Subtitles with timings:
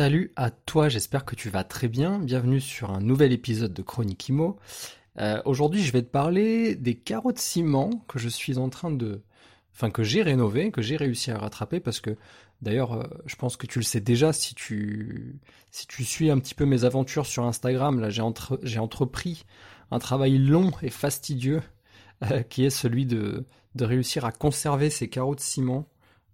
[0.00, 2.20] Salut à toi, j'espère que tu vas très bien.
[2.20, 4.56] Bienvenue sur un nouvel épisode de Chronique Imo.
[5.18, 8.90] Euh, aujourd'hui, je vais te parler des carreaux de ciment que je suis en train
[8.90, 9.20] de.
[9.74, 12.16] Enfin, que j'ai rénové, que j'ai réussi à rattraper parce que
[12.62, 15.38] d'ailleurs, euh, je pense que tu le sais déjà si tu,
[15.70, 18.00] si tu suis un petit peu mes aventures sur Instagram.
[18.00, 18.22] Là, j'ai,
[18.78, 19.44] entrepris
[19.90, 21.60] un travail long et fastidieux
[22.30, 23.44] euh, qui est celui de,
[23.74, 25.86] de réussir à conserver ces carreaux de ciment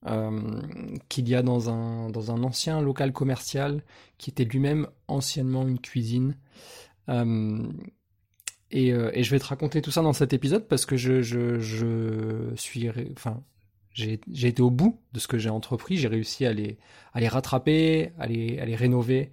[0.07, 0.61] euh,
[1.09, 3.83] qu'il y a dans un, dans un ancien local commercial
[4.19, 6.37] qui était lui-même anciennement une cuisine.
[7.09, 7.67] Euh,
[8.71, 11.23] et, euh, et, je vais te raconter tout ça dans cet épisode parce que je,
[11.23, 13.43] je, je suis, enfin,
[13.93, 16.79] j'ai été au bout de ce que j'ai entrepris, j'ai réussi à les,
[17.13, 19.33] à les rattraper, à les, à les rénover.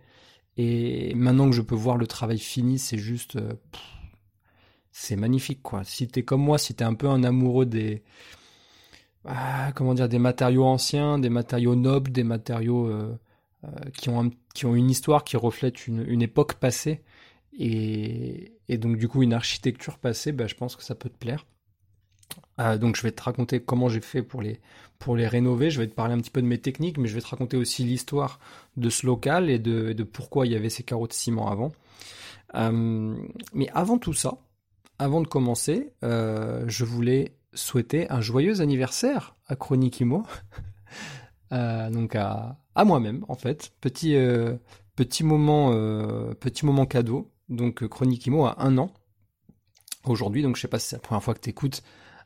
[0.58, 3.38] Et maintenant que je peux voir le travail fini, c'est juste,
[4.92, 5.84] c'est magnifique quoi.
[5.84, 8.04] Si t'es comme moi, si t'es un peu un amoureux des,
[9.26, 13.18] ah, comment dire, des matériaux anciens, des matériaux nobles, des matériaux euh,
[13.64, 17.02] euh, qui, ont qui ont une histoire qui reflète une, époque passée
[17.58, 21.18] et, et, donc du coup une architecture passée, bah, je pense que ça peut te
[21.18, 21.46] plaire.
[22.60, 24.60] Euh, donc je vais te raconter comment j'ai fait pour les,
[25.00, 27.16] pour les rénover, je vais te parler un petit peu de mes techniques, mais je
[27.16, 28.40] vais te raconter aussi l'histoire
[28.76, 31.72] de ce local et de, de, pourquoi il y avait ces carreaux de ciment avant.
[32.56, 34.38] Mais avant tout ça,
[35.00, 40.04] avant de commencer, je voulais souhaiter un joyeux anniversaire à Chronique
[41.52, 43.74] euh, donc à, moi-même, en fait.
[43.82, 44.56] Petit, euh,
[44.96, 47.32] petit, moment, euh, petit moment cadeau.
[47.50, 48.92] Donc Chronique Imo a un an
[50.06, 50.42] aujourd'hui.
[50.42, 51.84] Donc je sais pas si c'est la première fois que tu écoutes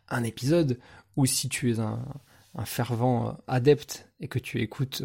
[0.09, 0.79] un épisode
[1.15, 1.99] ou si tu es un,
[2.65, 5.03] fervent adepte et que tu écoutes,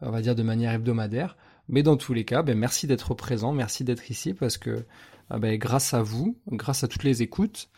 [0.00, 1.36] on va dire, de manière hebdomadaire.
[1.68, 4.84] Mais dans tous les cas, ben, merci d'être présent, merci d'être ici parce que
[5.30, 7.70] ben, grâce à vous, grâce à toutes les écoutes,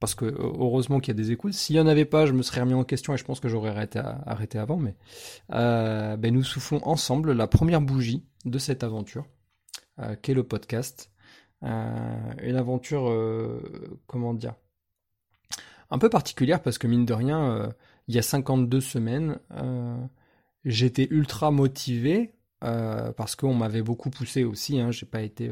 [0.00, 1.54] parce que heureusement qu'il y a des écoutes.
[1.54, 3.48] S'il n'y en avait pas, je me serais remis en question et je pense que
[3.48, 4.76] j'aurais arrêté, avant.
[4.76, 4.96] Mais
[5.52, 9.26] euh, ben nous soufflons ensemble la première bougie de cette aventure,
[10.00, 11.10] euh, qu'est le podcast.
[11.62, 14.54] Euh, une aventure, euh, comment dire,
[15.90, 17.72] un peu particulière parce que mine de rien,
[18.08, 19.38] il y a 52 semaines,
[20.64, 24.80] j'étais ultra motivé parce qu'on m'avait beaucoup poussé aussi.
[24.80, 25.50] Hein, j'ai pas été,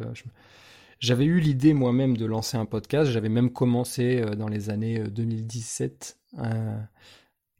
[1.02, 3.10] j'avais eu l'idée moi-même de lancer un podcast.
[3.10, 6.78] J'avais même commencé euh, dans les années 2017 euh,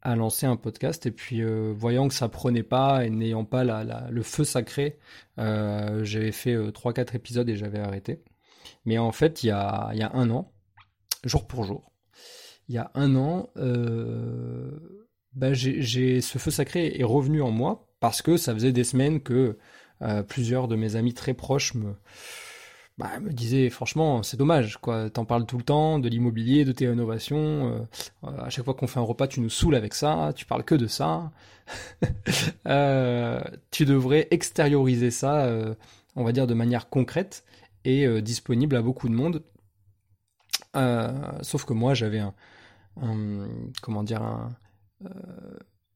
[0.00, 1.06] à lancer un podcast.
[1.06, 4.98] Et puis, euh, voyant que ça prenait pas et n'ayant pas le feu sacré,
[5.38, 8.22] euh, j'avais fait 3-4 épisodes et j'avais arrêté.
[8.84, 10.52] Mais en fait, il y a, un an,
[11.25, 11.92] jour pour jour,
[12.69, 15.02] il y a un an, euh,
[15.52, 19.58] j'ai ce feu sacré est revenu en moi parce que ça faisait des semaines que
[20.02, 21.94] euh, plusieurs de mes amis très proches me
[22.98, 25.08] bah, me disait franchement c'est dommage quoi.
[25.10, 27.86] T'en parles tout le temps de l'immobilier de tes rénovations
[28.25, 30.64] euh, à chaque fois qu'on fait un repas tu nous saoules avec ça tu parles
[30.64, 31.31] que de ça.
[32.66, 35.75] Euh, tu devrais extérioriser ça euh,
[36.16, 37.44] on va dire de manière concrète
[37.84, 39.42] et euh, disponible à beaucoup de monde.
[40.76, 42.34] Euh, sauf que moi j'avais un,
[43.81, 44.56] comment dire un,
[45.04, 45.08] euh,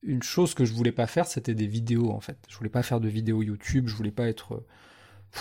[0.02, 2.38] une chose que je voulais pas faire c'était des vidéos en fait.
[2.48, 4.64] Je voulais pas faire de vidéos YouTube je voulais pas être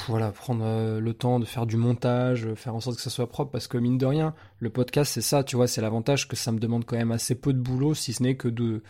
[0.08, 3.30] voilà, prendre euh, le temps de faire du montage, faire en sorte que ça soit
[3.30, 6.36] propre, parce que mine de rien, le podcast c'est ça, tu vois, c'est l'avantage que
[6.36, 8.84] ça me demande quand même assez peu de boulot, si ce n'est que de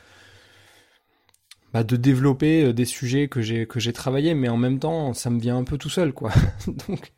[1.74, 5.14] bah, de développer euh, des sujets que j'ai que j'ai travaillé, mais en même temps,
[5.14, 6.32] ça me vient un peu tout seul, quoi.
[6.88, 7.12] Donc,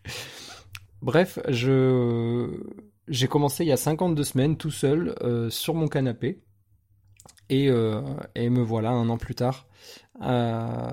[1.02, 2.50] bref, je
[3.08, 6.42] j'ai commencé il y a 52 semaines tout seul euh, sur mon canapé.
[7.50, 8.02] Et, euh,
[8.36, 9.68] et, me voilà un an plus tard.
[10.22, 10.92] Euh,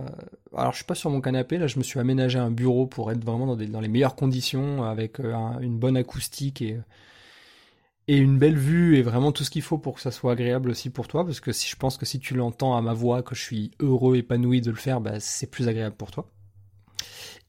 [0.55, 3.11] alors je suis pas sur mon canapé, là je me suis aménagé un bureau pour
[3.11, 6.79] être vraiment dans, les meilleures conditions, avec euh, un, une bonne acoustique et,
[8.07, 10.91] une belle vue et vraiment tout ce qu'il faut pour que ça soit agréable aussi
[10.91, 13.35] pour toi, parce que si je pense que si tu l'entends à ma voix, que
[13.35, 16.29] je suis heureux, épanoui de le faire, bah, c'est plus agréable pour toi.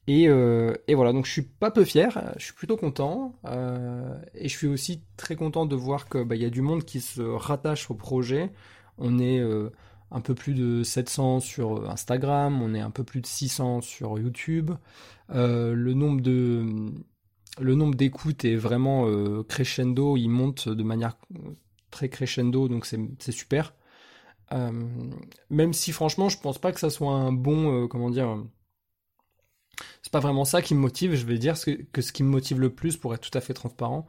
[0.08, 0.28] Et,
[0.94, 3.34] voilà, donc je suis pas peu fier, je suis plutôt content,
[4.34, 7.00] et je suis aussi très content de voir que bah, y a du monde qui
[7.02, 8.50] se rattache au projet.
[8.98, 9.70] On est euh,
[10.10, 14.18] un peu plus de 700 sur Instagram, on est un peu plus de 600 sur
[14.18, 14.72] YouTube.
[15.30, 16.20] Euh, le nombre
[17.94, 21.16] d'écoutes est vraiment euh, crescendo, il monte de manière
[21.90, 23.74] très crescendo, donc c'est super.
[24.52, 24.70] Euh,
[25.50, 28.38] même si franchement, je pense pas que ça soit un bon, comment dire,
[30.02, 31.14] c'est pas vraiment ça qui me motive.
[31.16, 31.56] Je vais dire
[31.92, 34.06] que, ce qui me motive le plus, pour être tout à fait transparent,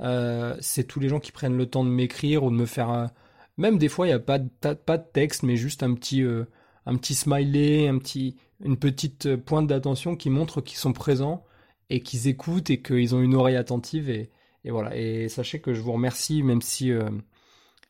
[0.00, 3.10] euh, c'est tous les gens qui prennent le temps de m'écrire ou de me faire.
[3.58, 6.44] Euh, même des fois, il n'y a pas de, texte, mais juste un petit, euh,
[6.86, 11.44] un petit smiley, un petit, une petite pointe d'attention qui montre qu'ils sont présents
[11.90, 14.10] et qu'ils écoutent et qu'ils ont une oreille attentive.
[14.10, 14.30] Et,
[14.64, 14.96] voilà.
[14.96, 16.92] Et sachez que je vous remercie, même si.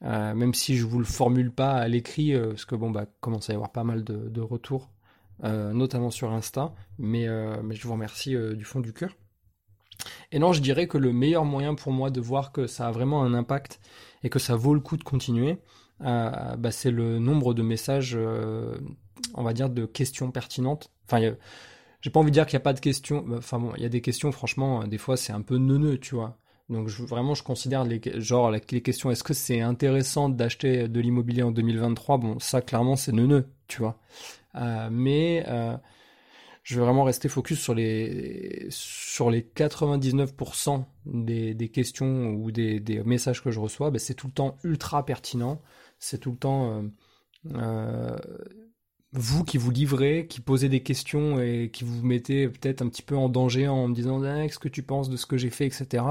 [0.02, 3.52] même si je vous le formule pas à l'écrit, parce que bon bah commence à
[3.52, 4.90] y avoir pas mal de, de retours
[5.44, 9.16] euh, notamment sur Insta, mais, euh, mais je vous remercie euh, du fond du cœur.
[10.32, 12.90] Et non, je dirais que le meilleur moyen pour moi de voir que ça a
[12.90, 13.80] vraiment un impact
[14.22, 15.58] et que ça vaut le coup de continuer,
[16.00, 18.18] bah, c'est le nombre de messages,
[19.34, 20.90] on va dire, de questions pertinentes.
[21.06, 21.32] Enfin,
[22.00, 23.24] j'ai pas envie de dire qu'il n'y a pas de questions.
[23.36, 26.14] Enfin bon, il y a des questions, franchement, des fois c'est un peu neuneux, tu
[26.14, 26.38] vois.
[26.68, 29.10] Donc vraiment, je considère les, genre les questions.
[29.10, 33.80] Est-ce que c'est intéressant d'acheter de l'immobilier en 2023 Bon, ça clairement c'est neuneux, tu
[33.80, 33.98] vois.
[34.54, 35.76] Euh, mais euh,
[36.68, 42.78] je vais vraiment rester focus sur les, sur les 99% des, des, questions ou des,
[42.78, 43.90] des, messages que je reçois.
[43.90, 45.62] Ben, c'est tout le temps ultra pertinent.
[45.98, 46.84] C'est tout le temps
[47.54, 48.18] euh,
[49.12, 53.00] vous qui vous livrez, qui posez des questions et qui vous mettez peut-être un petit
[53.00, 55.48] peu en danger en me disant ah, qu'est-ce que tu penses de ce que j'ai
[55.48, 56.04] fait, etc.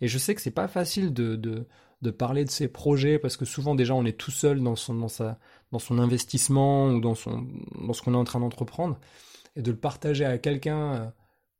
[0.00, 1.66] Et je sais que c'est pas facile de, de,
[2.02, 4.94] de, parler de ces projets parce que souvent déjà on est tout seul dans son,
[4.94, 5.40] dans sa,
[5.72, 7.44] dans son investissement ou dans, son,
[7.84, 9.00] dans ce qu'on est en train d'entreprendre,
[9.56, 11.06] et de le partager à quelqu'un euh,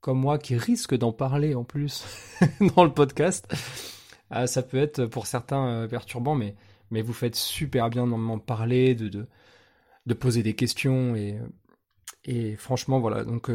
[0.01, 2.05] comme moi qui risque d'en parler en plus
[2.77, 3.49] dans le podcast,
[4.33, 6.55] euh, ça peut être pour certains euh, perturbant, mais,
[6.91, 9.27] mais vous faites super bien d'en m'en parler, de, de,
[10.07, 11.39] de, poser des questions, et,
[12.25, 13.51] et franchement, voilà, donc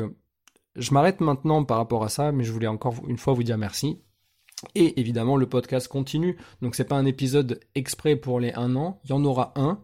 [0.75, 3.57] je m'arrête maintenant par rapport à ça, mais je voulais encore une fois vous dire
[3.57, 4.01] merci.
[4.75, 6.37] Et évidemment, le podcast continue.
[6.61, 8.99] Donc, c'est pas un épisode exprès pour les un an.
[9.05, 9.79] Il y en aura un.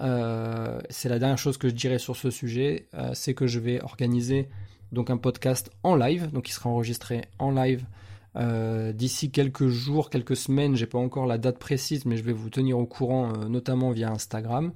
[0.00, 2.88] Euh, c'est la dernière chose que je dirais sur ce sujet.
[2.94, 4.48] Euh, c'est que je vais organiser
[4.90, 6.30] donc un podcast en live.
[6.32, 7.84] Donc, il sera enregistré en live
[8.36, 10.76] euh, d'ici quelques jours, quelques semaines.
[10.76, 14.10] J'ai pas encore la date précise, mais je vais vous tenir au courant, notamment via
[14.10, 14.72] Instagram.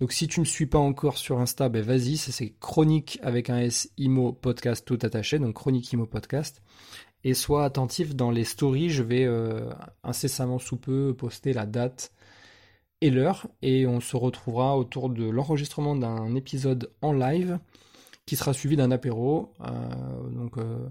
[0.00, 2.18] Donc, si tu ne suis pas encore sur Insta, ben vas-y.
[2.18, 5.38] C'est Chronique avec un S IMO podcast tout attaché.
[5.38, 6.62] Donc, Chronique IMO podcast
[7.26, 8.88] et sois attentif dans les stories.
[8.88, 9.68] Je vais euh,
[10.04, 12.12] incessamment sous peu poster la date
[13.00, 17.58] et l'heure et on se retrouvera autour de l'enregistrement d'un épisode en live
[18.26, 19.52] qui sera suivi d'un apéro.
[19.60, 20.88] Euh, donc euh,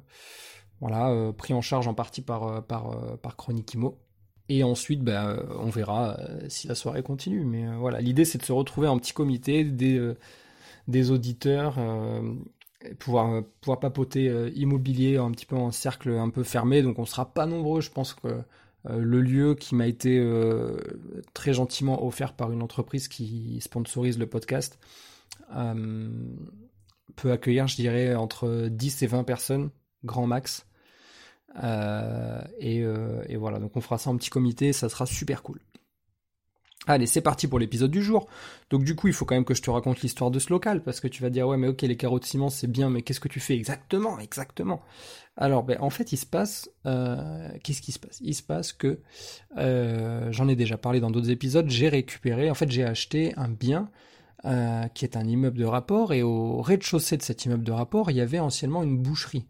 [0.81, 3.97] voilà, pris en charge en partie par, par, Chronikimo.
[4.49, 7.45] Et ensuite, ben, on verra si la soirée continue.
[7.45, 11.79] Mais voilà, l'idée c'est de se retrouver en petit comité, des auditeurs
[12.99, 16.81] pouvoir euh, pouvoir papoter euh, immobilier un petit peu en cercle un peu fermé.
[16.81, 18.41] Donc on sera pas nombreux je pense que euh,
[18.99, 20.23] le lieu qui m'a été
[21.33, 24.79] très gentiment offert par une entreprise qui sponsorise le podcast
[27.15, 29.69] peut accueillir je dirais entre 10 et 20 personnes
[30.03, 30.67] grand max.
[32.59, 33.59] Et, et voilà.
[33.59, 34.73] Donc on fera ça en petit comité.
[34.73, 35.64] Ça sera super cool
[36.87, 38.27] Allez, c'est parti pour l'épisode du jour.
[38.69, 40.83] Donc du coup, il faut quand même que je te raconte l'histoire de ce local,
[40.83, 43.01] parce que tu vas dire, ouais, mais ok, les carreaux de ciment, c'est bien, mais
[43.01, 44.81] qu'est-ce que tu fais exactement Exactement?
[45.37, 46.69] Alors, ben, en fait, il se passe...
[46.85, 48.19] Euh, qu'est-ce qui se passe?
[48.21, 48.99] Il se passe que,
[49.57, 53.49] euh, j'en ai déjà parlé dans d'autres épisodes, j'ai récupéré, en fait, j'ai acheté un
[53.49, 53.89] bien
[54.45, 58.11] euh, qui est un immeuble de rapport, et au rez-de-chaussée de cet immeuble de rapport,
[58.11, 59.45] il y avait anciennement une boucherie.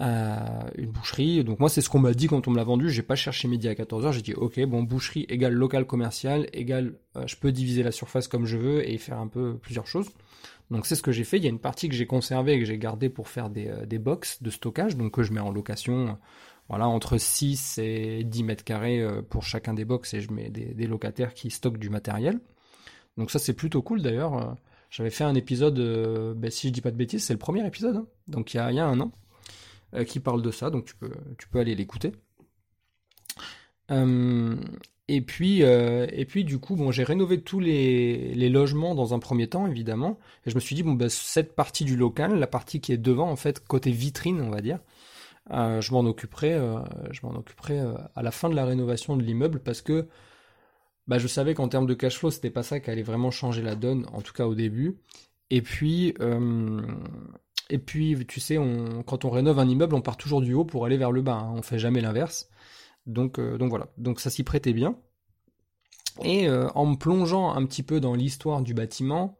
[0.00, 0.36] Euh,
[0.76, 1.44] une boucherie.
[1.44, 2.90] Donc moi c'est ce qu'on m'a dit quand on me l'a vendu.
[2.90, 4.12] J'ai pas cherché midi à 14h.
[4.12, 8.26] J'ai dit ok bon boucherie égale local commercial égale euh, je peux diviser la surface
[8.26, 10.08] comme je veux et faire un peu plusieurs choses.
[10.70, 11.36] Donc c'est ce que j'ai fait.
[11.36, 13.68] Il y a une partie que j'ai conservée et que j'ai gardée pour faire des,
[13.68, 16.18] euh, des box de stockage donc que je mets en location.
[16.68, 20.72] Voilà entre 6 et 10 mètres carrés pour chacun des box et je mets des,
[20.72, 22.40] des locataires qui stockent du matériel.
[23.18, 24.56] Donc ça c'est plutôt cool d'ailleurs.
[24.90, 25.78] J'avais fait un épisode,
[26.36, 28.06] ben, si je dis pas de bêtises, c'est le premier épisode, hein.
[28.28, 29.12] donc il y, a, il y a un an.
[29.94, 30.94] Euh, qui parle de ça, donc tu
[31.48, 32.12] peux, aller l'écouter.
[33.92, 34.56] Euh,
[35.06, 39.14] et puis, euh, et puis du coup, bon, j'ai rénové tous les, les, logements dans
[39.14, 40.18] un premier temps, évidemment.
[40.46, 42.98] Et je me suis dit, bon, bah, cette partie du local, la partie qui est
[42.98, 44.80] devant, en fait, côté vitrine, on va dire,
[45.50, 46.58] je m'en occuperai,
[47.12, 47.78] je m'en occuperai
[48.16, 50.08] à la fin de la rénovation de l'immeuble parce que
[51.06, 53.62] bah, je savais qu'en termes de cash flow, c'était pas ça qui allait vraiment changer
[53.62, 54.96] la donne, en tout cas au début.
[55.50, 56.14] Et puis,
[57.70, 58.58] et puis, tu sais,
[59.06, 61.36] quand on rénove un immeuble, on part toujours du haut pour aller vers le bas.
[61.36, 61.54] Hein.
[61.56, 62.50] On fait jamais l'inverse.
[63.06, 63.88] Donc, euh, voilà.
[63.98, 64.96] Donc ça s'y prêtait bien.
[66.22, 69.36] Et euh, en me plongeant un petit peu dans l'histoire du bâtiment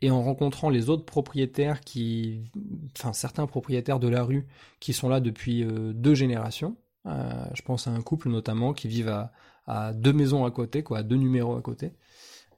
[0.00, 2.50] et en rencontrant les autres propriétaires qui,
[2.96, 4.46] enfin certains propriétaires de la rue
[4.78, 6.76] qui sont là depuis euh, deux générations.
[7.06, 9.32] je pense à un couple notamment qui vivent à,
[9.66, 11.92] à, deux maisons à côté, quoi, à deux numéros à côté.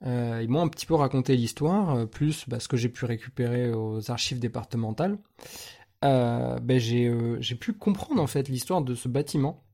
[0.06, 3.04] Euh, ils m'ont un petit peu raconté l'histoire, euh, plus bah, ce que j'ai pu
[3.04, 5.18] récupérer aux archives départementales.
[6.02, 9.64] ben j'ai pu comprendre en fait l'histoire de ce bâtiment.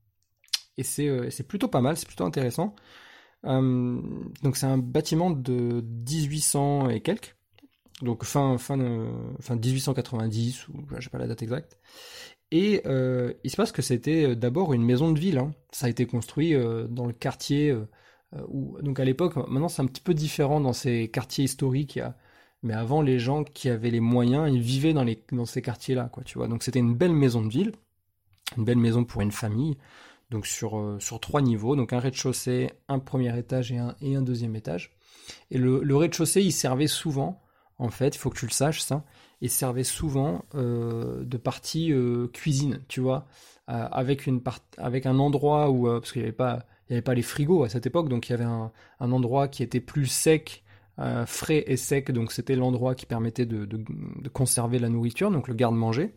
[0.79, 2.75] Et c'est plutôt pas mal, c'est plutôt intéressant.
[3.45, 7.37] donc c'est un bâtiment de 1800 et quelques.
[8.03, 8.77] Donc fin, fin,
[9.41, 11.79] fin 1890, ou j'ai pas la date exacte.
[12.51, 15.39] Et euh, il se passe que c'était d'abord une maison de ville.
[15.39, 15.53] Hein.
[15.73, 17.89] Ça a été construit euh, dans le quartier euh,
[18.49, 22.01] où, donc à l'époque, maintenant c'est un petit peu différent dans ces quartiers historiques.
[22.63, 26.39] Mais avant, les gens qui avaient les moyens, ils vivaient dans, ces quartiers-là, quoi, tu
[26.39, 26.49] vois.
[26.49, 27.73] Donc c'était une belle maison de ville,
[28.57, 29.77] une belle maison pour une famille.
[30.31, 34.97] Donc sur, sur trois niveaux, donc un rez-de-chaussée, un premier étage et un, deuxième étage.
[35.51, 37.41] Et le, rez-de-chaussée, il servait souvent,
[37.79, 39.05] en fait, il faut que tu le saches ça,
[39.41, 43.27] et servait souvent euh, de partie euh, cuisine, tu vois,
[43.71, 44.29] euh, avec
[44.79, 47.65] avec un endroit où parce qu'il n'y avait pas il y avait pas les frigos
[47.65, 50.65] à cette époque, donc il y avait un, endroit qui était plus sec,
[51.27, 53.85] frais et sec, donc c'était l'endroit qui permettait de,
[54.33, 56.15] conserver la nourriture, donc le garde-manger.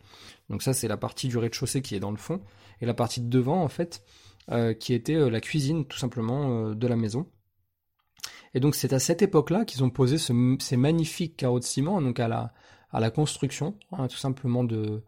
[0.50, 2.42] Donc ça c'est la partie du rez-de-chaussée qui est dans le fond,
[2.82, 4.04] et la partie de devant en fait,
[4.80, 7.26] qui était la cuisine tout simplement de la maison.
[8.54, 12.02] Et donc c'est à cette époque-là qu'ils ont posé ce, ces magnifiques carreaux de ciment,
[12.02, 12.54] donc à la,
[12.92, 15.04] à la construction, hein, tout simplement de,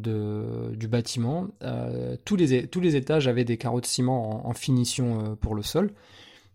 [0.00, 1.48] du bâtiment.
[1.62, 5.92] Euh, tous, les, étages avaient des carreaux de ciment en, finition euh, pour le sol,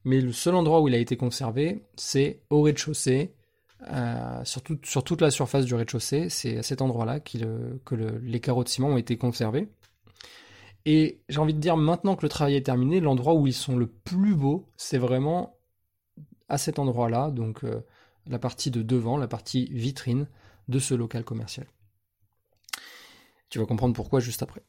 [0.06, 3.34] mais le seul endroit où il a été conservé, c'est au rez-de-chaussée,
[3.92, 8.64] euh, sur, sur, toute la surface du rez-de-chaussée, c'est à cet endroit-là que les carreaux
[8.64, 9.70] de ciment ont été conservés.
[10.86, 13.78] Et j'ai envie de dire, maintenant que le travail est terminé, l'endroit où ils sont
[13.78, 15.58] le plus beaux, c'est vraiment
[16.48, 17.62] à cet endroit-là, donc
[18.28, 20.28] la partie de devant, la partie vitrine,
[20.70, 21.68] de ce local commercial.
[23.50, 24.62] Tu vas comprendre pourquoi juste après.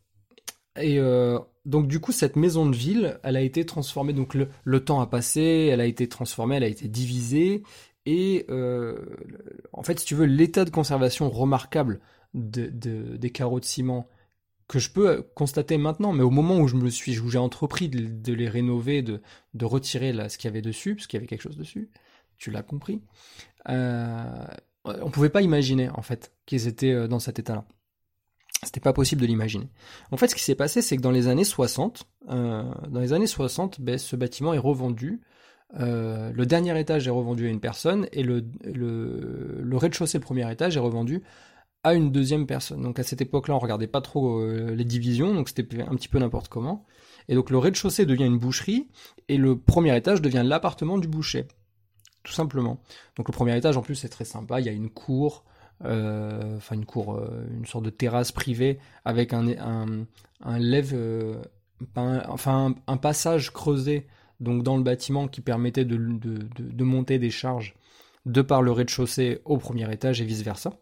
[0.76, 4.12] Et euh, donc du coup, cette maison de ville, elle a été transformée.
[4.12, 7.62] Donc le, temps a passé, elle a été transformée, elle a été divisée.
[8.06, 8.98] Et euh,
[9.72, 12.00] en fait, si tu veux, l'état de conservation remarquable
[12.32, 14.08] des carreaux de ciment
[14.70, 17.88] que je peux constater maintenant, mais au moment où je me suis, où j'ai entrepris
[17.88, 19.20] de, les rénover, de,
[19.60, 21.90] retirer ce qu'il y avait dessus, parce qu'il y avait quelque chose dessus,
[22.38, 23.02] tu l'as compris.
[23.68, 24.46] Euh,
[24.84, 27.66] on pouvait pas imaginer en fait qu'ils étaient euh, dans cet état-là.
[28.62, 29.68] C'était pas possible de l'imaginer.
[30.10, 33.12] En fait, ce qui s'est passé, c'est que dans les années 60, euh, dans les
[33.12, 35.20] années 60, ben, ce bâtiment est revendu.
[35.78, 38.44] Euh, le dernier étage est revendu à une personne et le,
[39.72, 41.22] rez-de-chaussée, le premier étage, est revendu
[41.84, 42.82] à une deuxième personne.
[42.82, 46.18] Donc à cette époque-là, on regardait pas trop les divisions, donc c'était un petit peu
[46.18, 46.84] n'importe comment.
[47.28, 48.88] Et donc le rez-de-chaussée devient une boucherie
[49.28, 51.46] et le premier étage devient l'appartement du boucher
[52.22, 52.80] tout simplement.
[53.16, 55.49] Donc le premier étage en plus c'est très sympa, il y a une cour, euh,
[55.82, 60.06] enfin une cour, euh, une sorte de terrasse privée avec un, un,
[60.42, 61.40] un lève, euh,
[61.96, 64.06] enfin un, passage creusé
[64.40, 67.74] donc dans le bâtiment qui permettait de, de, de, monter des charges
[68.26, 70.74] de par le rez-de-chaussée au premier étage et vice versa.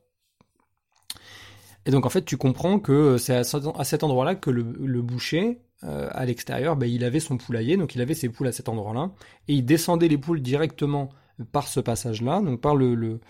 [1.86, 5.60] Et donc en fait tu comprends que c'est à, cet endroit-là que le, le boucher
[5.82, 9.12] à l'extérieur, ben, il avait son poulailler, donc il avait ses poules à cet endroit-là,
[9.46, 11.08] et il descendait les poules directement
[11.52, 13.20] par ce passage-là, donc par le,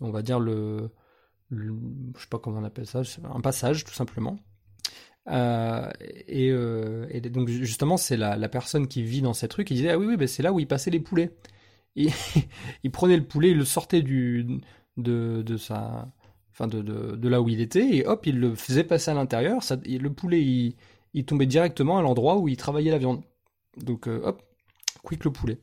[0.00, 0.88] on va dire le,
[1.50, 4.38] je sais pas comment on appelle ça, un passage tout simplement.
[5.28, 5.90] Euh,
[6.30, 9.98] euh, et, donc justement, c'est la, personne qui vit dans cette rue qui disait ah
[9.98, 11.36] oui oui, ben c'est là où il passait les poulets.
[11.96, 12.08] Et,
[12.84, 14.60] il prenait le poulet, il le sortait de,
[14.96, 15.56] de
[16.52, 19.60] enfin de, de, là où il était et hop, il le faisait passer à l'intérieur.
[19.84, 20.76] le poulet, il,
[21.14, 23.22] il, tombait directement à l'endroit où il travaillait la viande.
[23.76, 24.42] Donc euh, hop,
[25.02, 25.58] quick le poulet.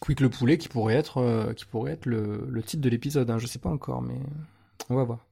[0.00, 3.30] Quick le poulet qui pourrait être, euh, qui pourrait être le, titre de l'épisode.
[3.30, 3.38] Hein.
[3.38, 4.18] Je sais pas encore, mais
[4.88, 5.26] on va voir.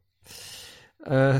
[1.10, 1.38] Euh,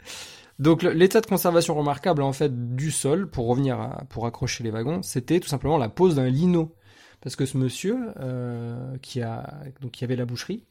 [0.58, 4.70] donc l'état de conservation remarquable en fait du sol, pour revenir à, pour accrocher les
[4.70, 6.74] wagons, c'était tout simplement la pose d'un lino.
[7.20, 10.64] Parce que ce monsieur euh, qui a donc qui avait la boucherie,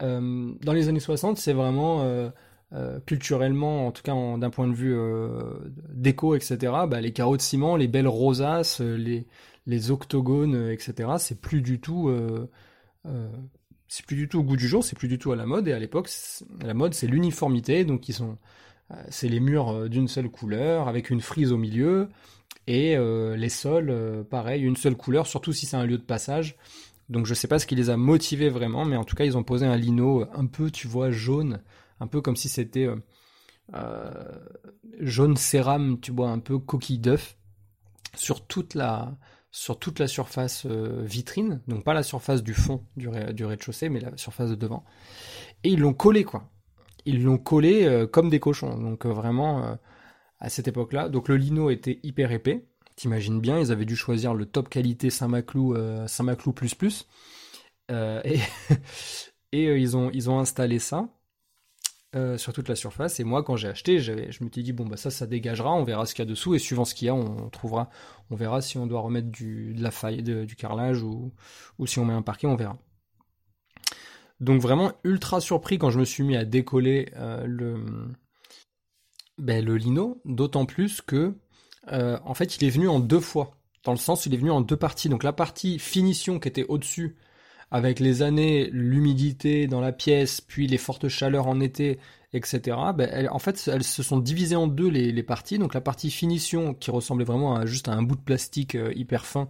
[0.00, 2.04] dans les années 60, c'est vraiment
[3.06, 4.96] culturellement, en tout cas d'un point de vue
[5.90, 6.56] déco, etc.
[6.88, 9.28] Bah, les carreaux de ciment, les belles rosaces, les
[9.66, 11.10] les octogones, euh, etc.
[11.18, 12.50] C'est plus du tout, euh,
[13.06, 13.28] euh,
[13.88, 15.68] c'est plus du tout au goût du jour, c'est plus du tout à la mode.
[15.68, 16.10] Et à l'époque,
[16.62, 18.38] la mode, c'est l'uniformité, donc ils sont,
[19.08, 22.08] c'est les murs d'une seule couleur avec une frise au milieu
[22.66, 26.56] et les sols, pareil, une seule couleur, surtout si c'est un lieu de passage.
[27.08, 29.36] Donc je sais pas ce qui les a motivés vraiment, mais en tout cas ils
[29.36, 31.60] ont posé un lino un peu, tu vois, jaune,
[32.00, 32.88] un peu comme si c'était
[35.00, 37.36] jaune cérame, tu vois, un peu coquille d'œuf
[38.14, 39.16] sur toute la
[39.52, 44.00] sur toute la surface euh, vitrine, donc pas la surface du fond du, rez-de-chaussée, mais
[44.00, 44.82] la surface de devant.
[45.62, 46.50] Et ils l'ont collé, quoi.
[47.04, 48.78] Ils l'ont collé euh, comme des cochons.
[48.78, 49.78] Donc euh, vraiment,
[50.40, 51.10] à cette époque-là.
[51.10, 52.64] Donc le lino était hyper épais.
[52.96, 56.54] T'imagines bien, ils avaient dû choisir le top qualité Saint-Maclou, Saint-Maclou
[57.90, 58.40] et,
[59.52, 61.08] ils ont installé ça.
[62.36, 63.20] Sur toute la surface.
[63.20, 65.84] Et moi, quand j'ai acheté, je me suis dit bon bah ça, ça dégagera, on
[65.84, 67.88] verra ce qu'il y a dessous et suivant ce qu'il y a, on, trouvera,
[68.30, 71.32] on verra si on doit remettre du, de la faille, du carrelage ou,
[71.86, 72.78] si on met un parquet, on verra.
[74.40, 77.12] Donc vraiment ultra surpris quand je me suis mis à décoller
[77.44, 77.84] le
[79.38, 81.34] ben, le lino, d'autant plus que
[81.88, 84.60] en fait il est venu en deux fois dans le sens il est venu en
[84.60, 85.08] deux parties.
[85.08, 87.16] Donc la partie finition qui était au-dessus,
[87.72, 91.98] avec les années, l'humidité dans la pièce, puis les fortes chaleurs en été,
[92.34, 92.76] etc.
[92.94, 95.58] Ben, en fait, elles se sont divisées en deux les, parties.
[95.58, 98.92] Donc la partie finition qui ressemblait vraiment à juste à un bout de plastique euh,
[98.94, 99.48] hyper fin,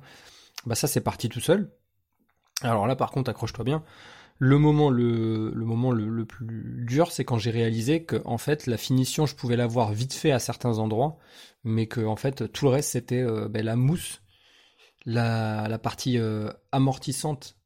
[0.67, 1.71] bah ça c'est parti tout seul.
[2.63, 3.83] Alors là par contre accroche-toi bien.
[4.39, 8.77] Le moment le, moment le, plus dur, c'est quand j'ai réalisé que en fait la
[8.77, 11.19] finition, je pouvais l'avoir vite fait à certains endroits,
[11.65, 14.23] mais que en fait tout le reste c'était euh, ben, la mousse
[15.07, 17.57] la, la partie euh, amortissante,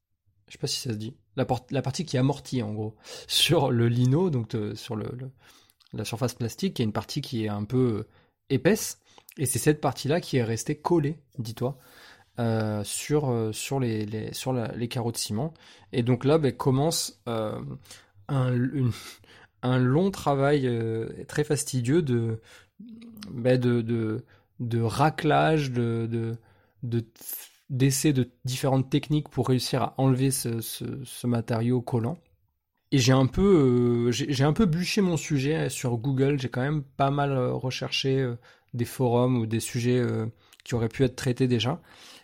[0.47, 2.95] je sais pas si ça se dit, la, partie qui amortit en gros,
[3.27, 7.45] sur le lino, donc euh, sur la surface plastique, il y a une partie qui
[7.45, 8.09] est un peu euh,
[8.49, 9.01] épaisse,
[9.39, 11.79] et c'est cette partie-là qui est restée collée, dis-toi,
[12.85, 15.55] sur, sur, les, carreaux de ciment.
[15.93, 17.23] Et donc là ben, commence
[18.29, 18.51] un,
[19.63, 20.71] long travail
[21.29, 22.41] très fastidieux de,
[23.31, 24.23] ben,
[24.85, 26.39] raclage, de
[27.71, 32.19] d'essais de, différentes techniques pour réussir à enlever ce, matériau collant.
[32.93, 36.39] Et j'ai un peu euh, j'ai un peu bûché mon sujet sur Google.
[36.39, 38.37] J'ai quand même pas mal euh, recherché euh,
[38.75, 40.03] des forums ou des sujets
[40.65, 41.81] qui auraient pu être traités déjà.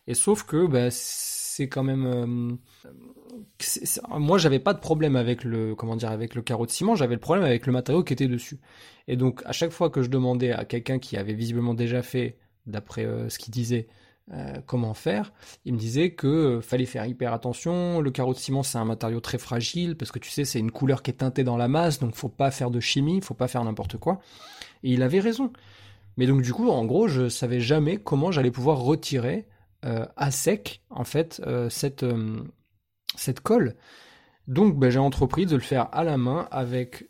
[0.07, 2.59] Et sauf que bah, c'est quand même
[4.09, 6.95] moi j'avais pas de problème avec le comment dire avec le carreau de ciment.
[6.95, 8.61] J'avais le problème avec le matériau qui était dessus.
[9.09, 12.39] Et donc à chaque fois que je demandais à quelqu'un qui avait visiblement déjà fait
[12.67, 13.89] d'après ce qu'il disait
[14.35, 15.31] euh, comment faire.
[15.67, 18.01] Il me disait que euh, fallait faire hyper attention.
[18.01, 20.71] Le carreau de ciment, c'est un matériau très fragile parce que tu sais, c'est une
[20.71, 23.47] couleur qui est teintée dans la masse, donc faut pas faire de chimie, faut pas
[23.47, 24.21] faire n'importe quoi.
[24.85, 25.53] Et il avait raison.
[26.17, 29.47] Mais donc du coup, en gros, je savais jamais comment j'allais pouvoir retirer
[29.85, 32.07] euh, à sec en fait cette
[33.15, 33.75] cette colle.
[34.49, 37.07] Donc ben, j'ai entrepris de le faire à la main avec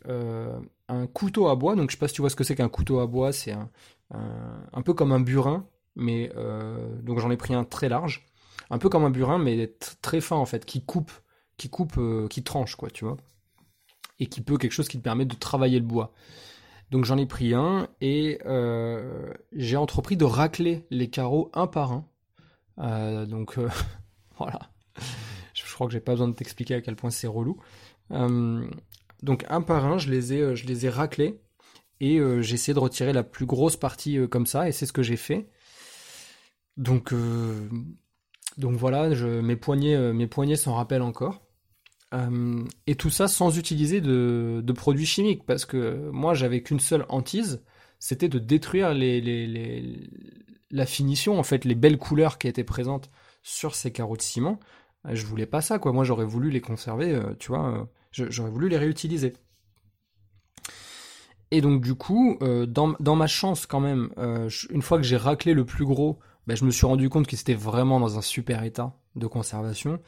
[0.88, 1.76] un couteau à bois.
[1.76, 3.32] Donc je sais pas si tu vois ce que c'est qu'un couteau à bois.
[3.32, 3.70] C'est un,
[4.72, 5.64] un, peu comme un burin
[5.96, 8.26] mais euh, donc j'en ai pris un très large,
[8.70, 11.12] un peu comme un burin, mais très fin en fait, qui coupe,
[11.56, 13.16] qui coupe, euh, qui tranche quoi, tu vois,
[14.18, 16.12] et qui peut quelque chose qui te permet de travailler le bois.
[16.90, 21.92] Donc j'en ai pris un et euh, j'ai entrepris de racler les carreaux un par
[21.92, 23.26] un.
[23.26, 23.58] donc
[24.38, 24.60] voilà,
[25.54, 27.58] je, crois que j'ai pas besoin de t'expliquer à quel point c'est relou.
[28.10, 31.40] donc un par un, je les ai, je les ai raclés
[32.00, 35.02] et j'ai essayé de retirer la plus grosse partie comme ça et c'est ce que
[35.02, 35.48] j'ai fait.
[36.76, 37.68] Donc, euh,
[38.56, 41.42] donc voilà, je, mes poignets, euh, mes poignets s'en rappellent encore.
[42.14, 47.06] Euh, et tout ça sans utiliser de, produits chimiques, parce que moi j'avais qu'une seule
[47.08, 47.62] hantise,
[47.98, 50.10] c'était de détruire les,
[50.70, 53.10] la finition, en fait, les belles couleurs qui étaient présentes
[53.42, 54.60] sur ces carreaux de ciment.
[55.10, 55.92] Je voulais pas ça, quoi.
[55.92, 59.32] Moi j'aurais voulu les conserver, tu vois, j'aurais voulu les réutiliser.
[61.50, 64.10] Et donc du coup, dans, dans, ma chance quand même,
[64.68, 67.36] une fois que j'ai raclé le plus gros, ben, je me suis rendu compte que
[67.36, 70.00] c'était vraiment dans un super état de conservation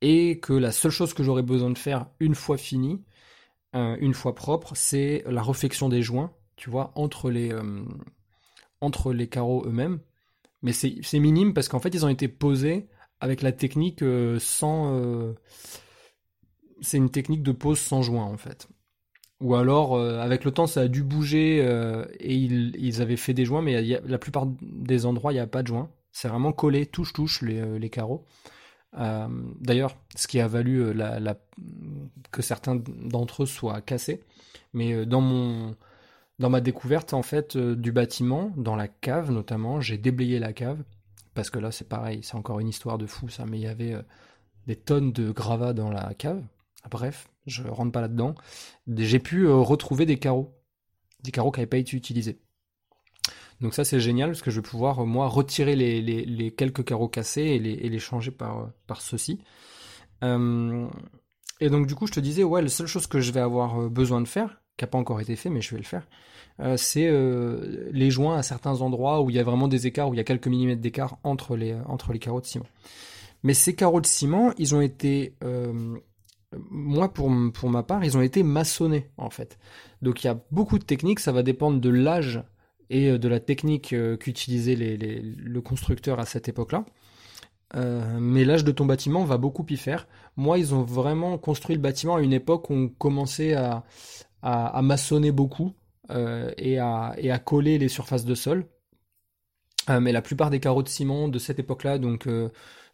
[0.00, 3.02] et que la seule chose que j'aurais besoin de faire une fois fini,
[3.74, 7.84] euh, une fois propre, c'est la réflexion des joints, tu vois, entre les, euh,
[8.80, 10.00] entre les carreaux eux-mêmes.
[10.62, 12.88] Mais c'est minime parce qu'en fait, ils ont été posés
[13.20, 15.34] avec la technique euh, sans.
[16.80, 18.68] c'est une technique de pose sans joint en fait.
[19.40, 23.34] Ou alors, euh, avec le temps, ça a dû bouger euh, et ils, avaient fait
[23.34, 25.90] des joints, mais la plupart des endroits, il n'y a pas de joints.
[26.10, 28.24] C'est vraiment collé, touche-touche, les, euh, les, carreaux.
[29.60, 31.36] D'ailleurs, ce qui a valu la,
[32.30, 34.22] que certains d'entre eux soient cassés.
[34.72, 35.76] Mais dans, mon,
[36.38, 40.82] dans ma découverte, en fait, du bâtiment, dans la cave notamment, j'ai déblayé la cave.
[41.34, 43.44] Parce que là, c'est pareil, c'est encore une histoire de fou, ça.
[43.44, 43.94] Mais il y avait
[44.66, 46.42] des tonnes de gravats dans la cave.
[46.90, 48.34] Bref, je rentre pas là-dedans.
[48.88, 50.58] J'ai pu euh, retrouver des carreaux,
[51.22, 52.40] des carreaux qui n'avaient pas été utilisés.
[53.60, 57.08] Donc ça c'est génial parce que je vais pouvoir euh, moi retirer les, quelques carreaux
[57.08, 59.40] cassés et les, changer par, euh, par ceci.
[60.22, 63.88] et donc du coup je te disais ouais la seule chose que je vais avoir
[63.88, 66.06] besoin de faire, qui n'a pas encore été fait mais je vais le faire,
[66.76, 67.10] c'est
[67.92, 70.20] les joints à certains endroits où il y a vraiment des écarts, où il y
[70.20, 72.66] a quelques millimètres d'écart entre les, entre les carreaux de ciment.
[73.42, 75.34] Mais ces carreaux de ciment, ils ont été
[76.86, 79.58] moi, pour, ma part, ils ont été maçonnés, en fait.
[80.02, 82.42] Donc il y a beaucoup de techniques, ça va dépendre de l'âge
[82.90, 86.84] et euh, de la technique euh, qu'utilisait les, le constructeur à cette époque-là.
[87.74, 90.06] Euh, mais l'âge de ton bâtiment va beaucoup y faire.
[90.36, 93.82] Moi, ils ont vraiment construit le bâtiment à une époque où on commençait à,
[94.80, 95.72] maçonner beaucoup
[96.08, 98.64] et, à, et à coller les surfaces de sol.
[99.88, 102.28] mais la plupart des carreaux de ciment de cette époque-là, donc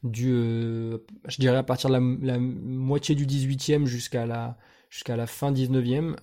[0.02, 4.56] du, je dirais à partir de la, moitié du 18e jusqu'à la,
[4.90, 6.16] jusqu'à la fin 19e,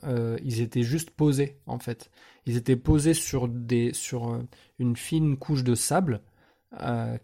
[0.44, 2.12] ils étaient juste posés en fait.
[2.46, 4.42] Ils étaient posés sur, des, sur
[4.80, 6.22] une fine couche de sable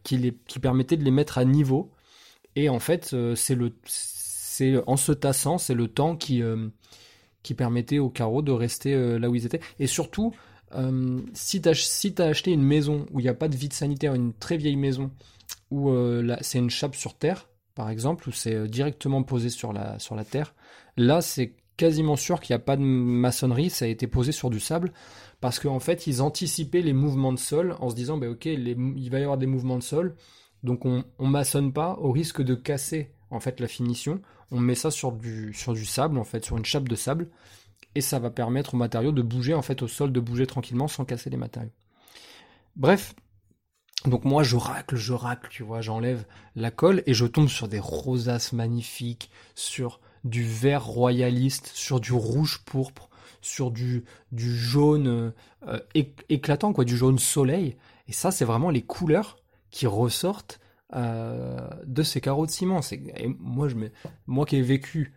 [0.04, 1.92] qui, les, qui permettait de les mettre à niveau
[2.56, 6.70] et en fait, euh, c'est c'est en se tassant, c'est le temps qui euh,
[7.44, 9.62] qui permettait aux carreaux de rester euh, là où ils étaient.
[9.80, 10.34] Et surtout,
[11.34, 14.14] si tu si as acheté une maison où il n'y a pas de vide sanitaire,
[14.14, 15.12] une très vieille maison,
[15.76, 19.98] où c'est une chape sur terre, par exemple, où c'est directement posé sur la,
[20.30, 20.56] terre,
[20.98, 24.50] là c'est quasiment sûr qu'il n'y a pas de maçonnerie, ça a été posé sur
[24.50, 24.94] du sable,
[25.42, 29.10] parce qu'en fait ils anticipaient les mouvements de sol en se disant, bah, ok, il
[29.10, 30.16] va y avoir des mouvements de sol,
[30.64, 34.22] donc on, on maçonne pas au risque de casser en fait la finition.
[34.52, 37.30] On met ça sur du, sur du sable en fait, sur une chape de sable,
[37.96, 40.88] et ça va permettre au matériau de bouger en fait au sol, de bouger tranquillement
[40.88, 41.72] sans casser les matériaux.
[42.76, 43.16] Bref,
[44.04, 47.68] donc moi je racle, je racle, tu vois, j'enlève la colle et je tombe sur
[47.68, 53.10] des rosaces magnifiques, sur du vert royaliste, sur du rouge pourpre,
[53.42, 55.34] sur du, du jaune
[55.68, 55.80] euh,
[56.30, 57.78] éclatant, quoi, du jaune soleil.
[58.08, 59.38] Et ça, c'est vraiment les couleurs
[59.72, 60.60] qui ressortent
[60.96, 62.82] euh, de ces carreaux de ciment.
[62.92, 63.76] Et moi, je
[64.28, 65.14] moi qui ai vécu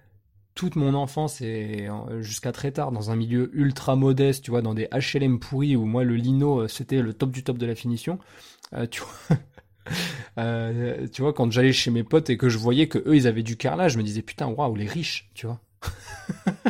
[0.59, 1.89] toute mon enfance et
[2.19, 5.85] jusqu'à très tard dans un milieu ultra modeste, tu vois, dans des HLM pourris où
[5.85, 8.19] moi le lino euh, c'était le top du top de la finition.
[8.75, 9.37] Euh, tu vois,
[11.13, 13.43] tu vois, quand j'allais chez mes potes et que je voyais que eux ils avaient
[13.43, 15.61] du carrelage, je me disais putain waouh les riches, tu vois.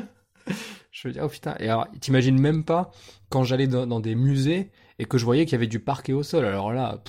[0.90, 1.54] je veux dire oh putain.
[1.58, 2.90] Et alors t'imagines même pas
[3.30, 6.22] quand j'allais dans, des musées et que je voyais qu'il y avait du parquet au
[6.22, 6.44] sol.
[6.44, 7.02] Alors là,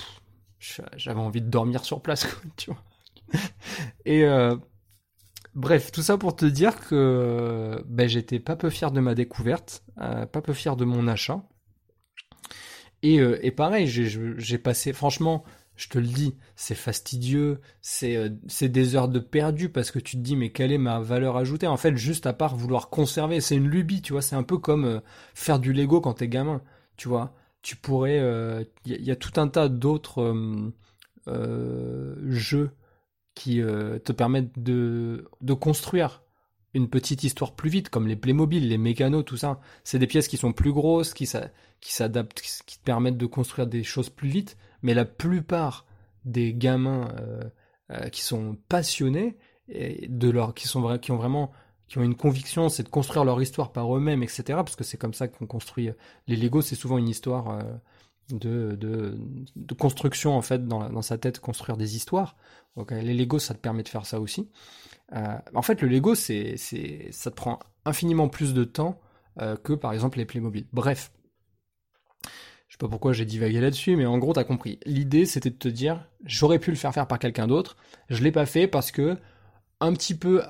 [0.97, 2.84] j'avais envie de dormir sur place, tu vois.
[4.06, 4.56] Et euh,
[5.56, 9.84] bref, tout ça pour te dire que ben, j'étais pas peu fier de ma découverte,
[10.02, 11.43] euh, pas peu fier de mon achat.
[13.03, 15.43] Et, euh, et pareil, j'ai passé, franchement,
[15.75, 18.29] je te le dis, c'est fastidieux, c'est
[18.63, 21.67] des heures de perdu parce que tu te dis mais quelle est ma valeur ajoutée?
[21.67, 24.57] En fait, juste à part vouloir conserver, c'est une lubie, tu vois, c'est un peu
[24.57, 25.01] comme
[25.33, 26.62] faire du Lego quand t'es gamin,
[26.97, 27.33] tu vois?
[27.62, 28.17] Tu pourrais.
[28.17, 30.73] Il euh, y, a tout un tas d'autres euh,
[31.27, 32.71] euh, jeux
[33.35, 36.23] qui te permettent de, de construire
[36.73, 39.60] une petite histoire plus vite, comme les Playmobil, les Mécanos, tout ça.
[39.84, 43.84] C'est des pièces qui sont plus grosses, qui s'adaptent, qui te permettent de construire des
[43.84, 44.58] choses plus vite.
[44.82, 45.86] Mais la plupart
[46.25, 47.13] des gamins
[48.12, 49.36] qui sont passionnés
[49.67, 51.51] et de leur, qui sont qui ont vraiment
[51.89, 54.43] qui ont une conviction, c'est de construire leur histoire par eux-mêmes, etc.
[54.47, 55.89] Parce que c'est comme ça qu'on construit.
[56.27, 57.63] Les Lego, c'est souvent une histoire euh,
[58.29, 62.38] de, de, construction, en fait, dans, dans, sa tête, construire des histoires.
[62.77, 64.47] Donc, les Lego, ça te permet de faire ça aussi.
[65.13, 66.55] Euh, en fait, le Lego, c'est,
[67.11, 68.99] ça te prend infiniment plus de temps
[69.41, 70.67] euh, que, par exemple, les Playmobil.
[70.73, 71.11] Bref.
[72.67, 74.79] Je sais pas pourquoi j'ai divagué là-dessus, mais en gros, t'as compris.
[74.85, 77.77] L'idée, c'était de te dire, j'aurais pu le faire faire par quelqu'un d'autre.
[78.09, 79.17] Je l'ai pas fait parce que,
[79.79, 80.43] un petit peu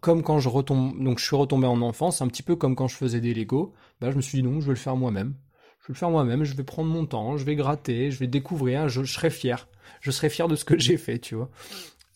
[0.00, 2.88] comme quand je retombe, donc je suis retombé en enfance, un petit peu comme quand
[2.88, 5.34] je faisais des Lego, bah je me suis dit non, je vais le faire moi-même.
[5.80, 8.26] Je vais le faire moi-même, je vais prendre mon temps, je vais gratter, je vais
[8.26, 9.68] découvrir, je, serai fier.
[10.00, 11.50] Je serai fier de ce que j'ai fait, tu vois.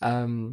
[0.03, 0.49] Euh,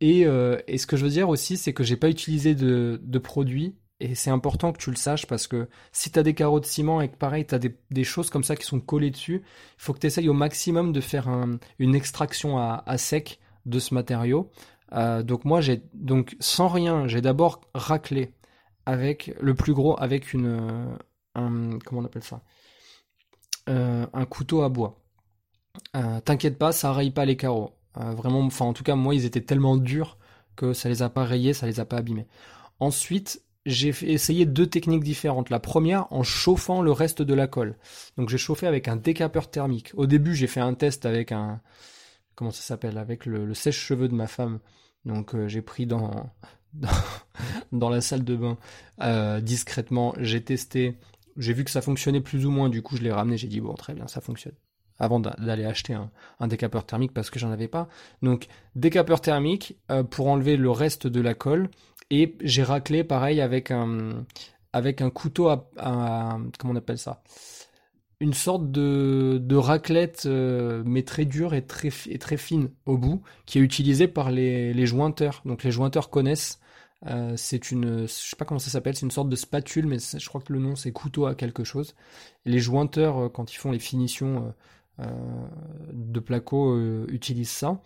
[0.00, 3.00] et, euh, et, ce que je veux dire aussi, c'est que j'ai pas utilisé de,
[3.02, 6.34] de produits, et c'est important que tu le saches parce que si tu as des
[6.34, 9.10] carreaux de ciment et que pareil, tu as des, choses comme ça qui sont collées
[9.10, 13.40] dessus, il faut que tu essayes au maximum de faire un, une extraction à, sec
[13.66, 14.50] de ce matériau.
[14.92, 18.34] Euh, donc moi j'ai donc sans rien, j'ai d'abord raclé
[18.84, 20.96] avec le plus gros avec une euh,
[21.34, 22.42] un, comment on appelle ça?
[23.66, 25.00] Un couteau à bois.
[26.24, 27.72] T'inquiète pas, ça raye pas les carreaux.
[27.96, 30.18] Vraiment, enfin en tout cas moi ils étaient tellement durs
[30.56, 32.26] que ça les a pas rayés, ça les a pas abîmés.
[32.80, 35.48] Ensuite j'ai essayé deux techniques différentes.
[35.48, 37.76] La première en chauffant le reste de la colle.
[38.18, 39.92] Donc j'ai chauffé avec un décapeur thermique.
[39.94, 41.60] Au début j'ai fait un test avec un
[42.34, 44.58] comment ça s'appelle avec le sèche-cheveux de ma femme
[45.04, 46.30] donc euh, j'ai pris dans,
[47.72, 48.58] dans, la salle de bain
[49.02, 50.98] euh, discrètement, j'ai testé,
[51.36, 53.60] j'ai vu que ça fonctionnait plus ou moins, du coup je l'ai ramené, j'ai dit
[53.60, 54.54] bon très bien, ça fonctionne.
[54.98, 55.94] Avant d'aller acheter
[56.38, 57.88] un, décapeur thermique parce que j'en avais pas.
[58.22, 61.68] Donc décapeur thermique euh, pour enlever le reste de la colle
[62.10, 64.24] et j'ai raclé pareil avec un
[64.72, 65.68] avec un couteau à,
[66.58, 67.22] comment on appelle ça?
[68.20, 72.98] Une sorte de, de raclette, euh, mais très dure et très, et très fine au
[72.98, 75.42] bout, qui est utilisée par les, les jointeurs.
[75.44, 76.60] Donc les jointeurs connaissent.
[77.06, 79.98] Euh, c'est une, je sais pas comment ça s'appelle, c'est une sorte de spatule, mais
[79.98, 81.94] je crois que le nom c'est couteau à quelque chose.
[82.44, 84.54] les jointeurs, quand ils font les finitions
[84.98, 86.78] de placo,
[87.08, 87.80] utilisent ça.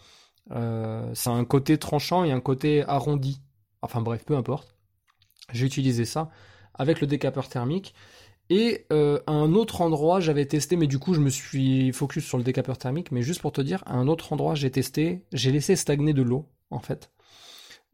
[0.50, 3.40] ça a un côté tranchant et un côté arrondi.
[3.82, 4.74] Enfin bref, peu importe.
[5.52, 6.30] J'ai utilisé ça
[6.74, 7.94] avec le décapeur thermique.
[8.50, 12.24] Et euh, à un autre endroit, j'avais testé, mais du coup, je me suis focus
[12.24, 13.12] sur le décapeur thermique.
[13.12, 16.22] Mais juste pour te dire, à un autre endroit, j'ai testé, j'ai laissé stagner de
[16.22, 17.10] l'eau, en fait.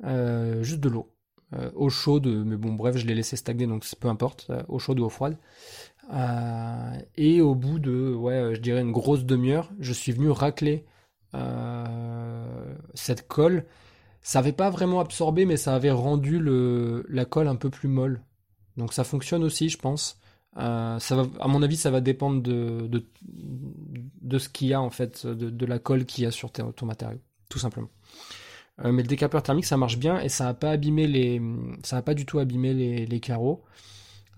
[0.05, 1.14] Euh, juste de l'eau.
[1.55, 5.01] Euh, eau chaude, mais bon, bref, je l'ai laissé stagner, donc peu importe, eau chaude
[5.01, 5.37] ou eau froide.
[7.17, 10.85] et au bout de, ouais, je dirais une grosse demi-heure, je suis venu racler
[12.95, 13.65] cette colle.
[14.23, 16.41] Ça avait pas vraiment absorbé, mais ça avait rendu
[17.09, 18.23] la colle un peu plus molle.
[18.77, 20.19] Donc ça fonctionne aussi, je pense.
[20.57, 24.91] Euh, ça va, à mon avis, ça va dépendre de ce qu'il y a en
[24.91, 27.89] fait, de, de la colle qu'il y a sur ton matériau, tout simplement.
[28.83, 32.75] Euh, mais le décapeur thermique, ça marche bien et ça n'a pas du tout abîmé
[33.07, 33.63] les, carreaux.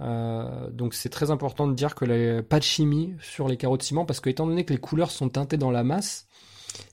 [0.01, 3.83] Euh, donc c'est très important de dire que pas de chimie sur les carreaux de
[3.83, 6.29] ciment parce que étant donné que les couleurs sont teintées dans la masse,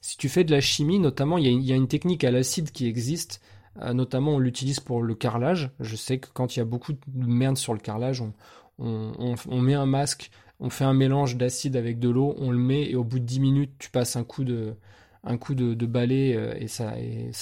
[0.01, 2.23] si tu fais de la chimie, notamment il y a, il y a une technique
[2.23, 3.41] à l'acide qui existe,
[3.81, 5.71] euh, notamment on l'utilise pour le carrelage.
[5.79, 8.33] Je sais que quand il y a beaucoup de merde sur le carrelage, on,
[8.79, 12.89] on, met un masque, on fait un mélange d'acide avec de l'eau, on le met
[12.89, 14.75] et au bout de 10 minutes, tu passes un coup de,
[15.23, 16.93] un coup de, balai euh, et ça,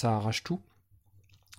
[0.04, 0.60] arrache tout.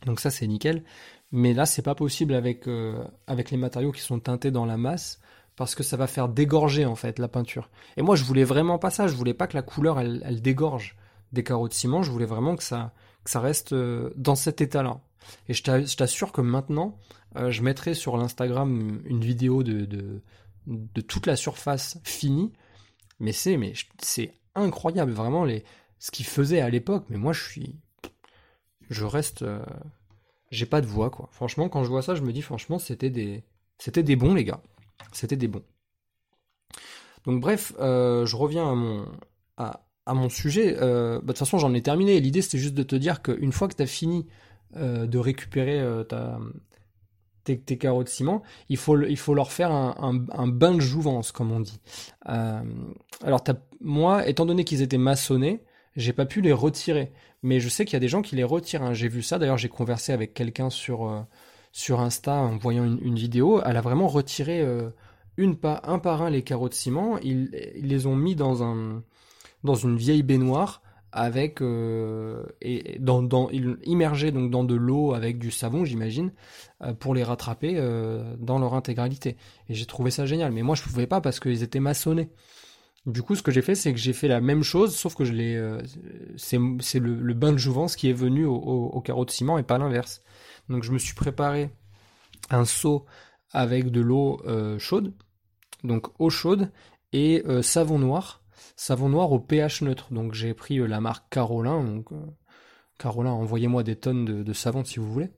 [0.06, 0.82] Donc ça c'est nickel.
[1.30, 4.76] Mais là c'est pas possible avec, euh, avec les matériaux qui sont teintés dans la
[4.76, 5.20] masse
[5.56, 7.70] parce que ça va faire dégorger en fait la peinture.
[7.96, 10.96] Et moi je voulais vraiment pas ça, je voulais pas que la couleur elle, dégorge
[11.32, 12.92] des carreaux de ciment, je voulais vraiment que ça,
[13.34, 15.00] reste euh, dans cet état-là.
[15.48, 15.62] Et je
[15.96, 16.98] t'assure que maintenant,
[17.36, 19.86] je mettrai sur l'Instagram une vidéo de,
[20.66, 22.52] de, toute la surface finie.
[23.20, 25.64] Mais c'est incroyable, vraiment, les,
[26.02, 27.04] ce qu'ils faisaient à l'époque.
[27.10, 27.76] Mais moi, je suis.
[28.90, 29.42] Je reste.
[29.42, 29.64] Euh,
[30.50, 31.28] j'ai pas de voix, quoi.
[31.30, 33.44] Franchement, quand je vois ça, je me dis, franchement, c'était des.
[33.78, 34.60] C'était des bons, les gars.
[35.12, 35.62] C'était des bons.
[37.24, 39.06] Donc, bref, euh, je reviens à mon.
[39.56, 40.74] À, mon sujet.
[40.74, 42.18] Bah, de toute façon, j'en ai terminé.
[42.18, 44.26] L'idée, c'était juste de te dire qu'une fois que tu as fini
[44.74, 46.40] de récupérer ta,
[47.44, 51.78] tes, carreaux de ciment, il faut, leur faire un, bain de jouvence, comme on dit.
[52.28, 52.62] Euh,
[53.22, 53.44] alors,
[53.80, 55.62] moi, étant donné qu'ils étaient maçonnés,
[55.96, 57.12] j'ai pas pu les retirer.
[57.42, 58.82] Mais je sais qu'il y a des gens qui les retirent.
[58.82, 58.94] Hein.
[58.94, 59.38] J'ai vu ça.
[59.38, 61.20] D'ailleurs, j'ai conversé avec quelqu'un sur, euh,
[61.72, 63.60] sur Insta en voyant une, vidéo.
[63.64, 64.90] Elle a vraiment retiré euh,
[65.36, 67.18] une pas, un par un les carreaux de ciment.
[67.18, 69.02] Ils, ils les ont mis dans, un,
[69.64, 75.38] dans une vieille baignoire avec euh, et dans, dans immergés donc dans de l'eau avec
[75.38, 76.32] du savon j'imagine
[76.82, 79.36] euh, pour les rattraper euh, dans leur intégralité
[79.68, 82.30] et j'ai trouvé ça génial mais moi je pouvais pas parce qu'ils étaient maçonnés
[83.06, 85.24] du coup ce que j'ai fait c'est que j'ai fait la même chose sauf que
[85.24, 85.78] je l'ai
[86.36, 89.64] c'est c'est le, bain de jouvence qui est venu au, au, carreau de ciment et
[89.64, 90.22] pas l'inverse
[90.68, 91.70] donc je me suis préparé
[92.50, 93.06] un seau
[93.50, 94.40] avec de l'eau
[94.78, 95.14] chaude
[95.82, 96.70] donc eau chaude
[97.12, 98.42] et savon noir
[98.76, 100.12] savon noir au pH neutre.
[100.12, 101.82] Donc j'ai pris euh, la marque Carolin.
[101.82, 102.16] Donc, euh,
[102.98, 105.30] Carolin, envoyez-moi des tonnes de, savon si vous voulez.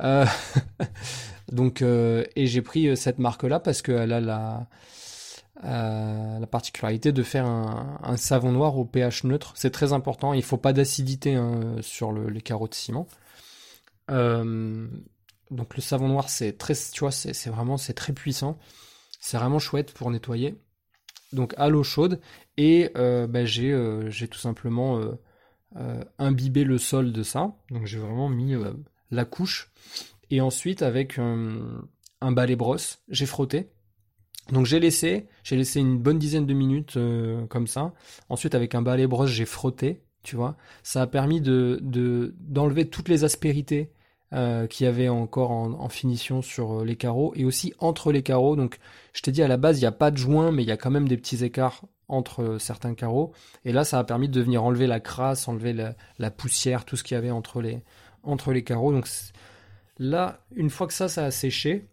[0.00, 0.26] Euh,
[1.52, 4.68] donc et j'ai pris cette marque-là parce qu'elle a la
[5.62, 9.52] la particularité de faire un, savon noir au pH neutre.
[9.56, 10.32] C'est très important.
[10.32, 13.06] Il faut pas d'acidité hein, sur les carreaux de ciment.
[14.08, 18.58] donc le savon noir, c'est très, tu c'est vraiment, c'est très puissant.
[19.20, 20.56] C'est vraiment chouette pour nettoyer
[21.32, 22.20] donc à l'eau chaude
[22.56, 25.00] et euh, bah, j'ai euh, tout simplement
[25.76, 27.54] euh, imbibé le sol de ça.
[27.70, 28.54] Donc j'ai vraiment mis
[29.10, 29.70] la couche
[30.30, 33.70] et ensuite avec un balai brosse, j'ai frotté.
[34.52, 36.98] Donc j'ai laissé, j'ai laissé une bonne dizaine de minutes
[37.48, 37.92] comme ça.
[38.28, 40.56] Ensuite avec un balai brosse, j'ai frotté, tu vois.
[40.82, 41.80] Ça a permis de
[42.40, 43.90] d'enlever toutes les aspérités
[44.32, 48.54] euh, qui avait encore en, finition sur euh, les carreaux et aussi entre les carreaux.
[48.54, 48.78] Donc
[49.12, 50.70] je t'ai dit à la base il n'y a pas de joint mais il y
[50.70, 53.32] a quand même des petits écarts entre euh, certains carreaux.
[53.64, 57.02] Et là ça a permis de venir enlever la crasse, enlever la, poussière, tout ce
[57.02, 57.82] qu'il y avait entre les,
[58.22, 58.92] entre les carreaux.
[58.92, 59.08] Donc
[59.98, 61.88] là, une fois que ça, ça a séché,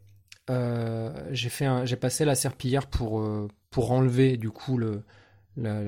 [0.50, 3.24] j'ai fait j'ai passé la serpillière pour,
[3.70, 5.04] pour enlever du coup le,
[5.56, 5.82] la,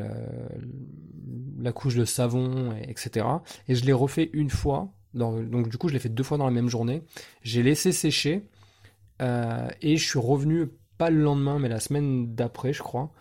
[1.59, 3.25] la, couche de savon, etc.
[3.67, 6.45] Et je l'ai refait une fois donc du coup, je l'ai fait deux fois dans
[6.45, 7.03] la même journée.
[7.41, 8.47] J'ai laissé sécher
[9.21, 13.11] euh, et je suis revenu pas le lendemain, mais la semaine d'après, je crois.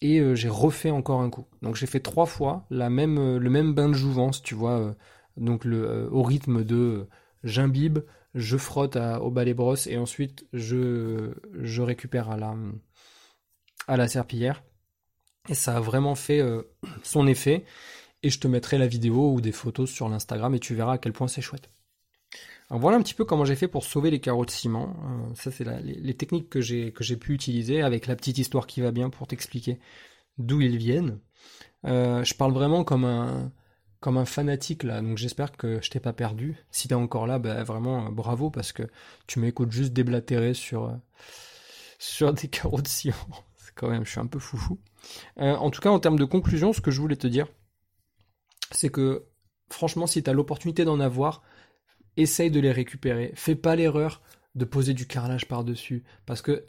[0.00, 1.46] Et euh, j'ai refait encore un coup.
[1.62, 4.94] Donc j'ai fait trois fois la même, euh, le même bain de jouvence, tu vois.
[5.36, 7.08] donc le, au rythme de
[7.42, 8.00] j'imbibe,
[8.34, 12.54] je frotte au balai brosse et ensuite je, je récupère à la,
[13.88, 14.62] à la serpillière.
[15.48, 16.42] Et ça a vraiment fait
[17.02, 17.64] son effet
[18.22, 20.98] et je te mettrai la vidéo ou des photos sur l'Instagram et tu verras à
[20.98, 21.70] quel point c'est chouette.
[22.70, 24.96] Alors voilà un petit peu comment j'ai fait pour sauver les carreaux de ciment.
[25.04, 28.66] Euh, ça c'est les, techniques que j'ai que j'ai pu utiliser avec la petite histoire
[28.66, 29.78] qui va bien pour t'expliquer
[30.38, 31.20] d'où ils viennent.
[31.84, 33.52] Euh, je parle vraiment comme un
[34.04, 36.58] comme un fanatique là, donc j'espère que je t'ai pas perdu.
[36.70, 38.82] Si t'es encore là, bah, vraiment bravo parce que
[39.26, 40.94] tu m'écoutes juste déblatérer sur
[41.98, 43.14] sur des carreaux de ciment.
[43.56, 44.78] C'est quand même, je suis un peu foufou.
[45.38, 47.46] en tout cas, en termes de conclusion, ce que je voulais te dire,
[48.72, 49.24] c'est que
[49.70, 51.42] franchement, si tu as l'opportunité d'en avoir,
[52.18, 53.32] essaye de les récupérer.
[53.36, 54.20] Fais pas l'erreur
[54.54, 56.04] de poser du carrelage par-dessus.
[56.26, 56.66] Parce que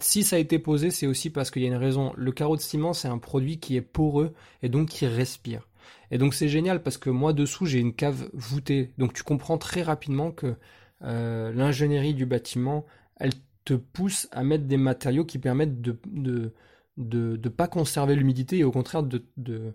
[0.00, 2.12] si ça a été posé, c'est aussi parce qu'il y a une raison.
[2.18, 5.66] Le carreau de ciment, c'est un produit qui est poreux et donc qui respire.
[6.10, 8.92] Et donc c'est génial parce que moi dessous j'ai une cave voûtée.
[8.98, 10.54] Donc tu comprends très rapidement que
[11.02, 13.32] euh, l'ingénierie du bâtiment, elle
[13.64, 16.52] te pousse à mettre des matériaux qui permettent de ne
[16.96, 19.74] de, pas conserver l'humidité et au contraire de,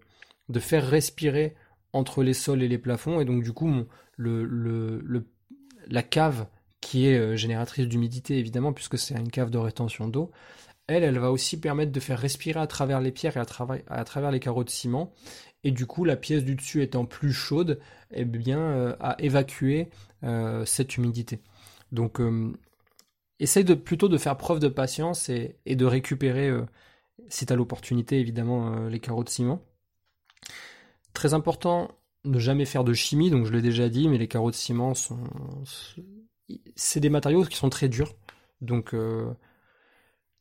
[0.60, 1.56] faire respirer
[1.94, 3.22] entre les sols et les plafonds.
[3.22, 3.70] Et donc, du coup,
[4.18, 5.26] le,
[5.88, 6.48] la cave,
[6.80, 10.32] qui est euh, génératrice d'humidité, évidemment, puisque c'est une cave de rétention d'eau,
[10.88, 14.32] elle, elle va aussi permettre de faire respirer à travers les pierres et à travers
[14.32, 15.14] les carreaux de ciment.
[15.64, 17.80] Et du coup, la pièce du dessus étant plus chaude,
[18.12, 19.90] eh bien, euh, à évacuer
[20.24, 21.40] euh, cette humidité.
[21.92, 22.22] Donc,
[23.40, 26.50] essaye de, plutôt de faire preuve de patience et, de récupérer,
[27.28, 29.62] si tu as l'opportunité, évidemment, les carreaux de ciment.
[31.14, 31.92] Très important,
[32.26, 34.94] ne jamais faire de chimie, donc je l'ai déjà dit, mais les carreaux de ciment
[34.94, 35.20] sont.
[36.76, 38.14] C'est des matériaux qui sont très durs.
[38.62, 39.34] Donc, euh,